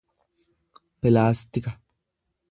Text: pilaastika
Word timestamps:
pilaastika 1.01 1.71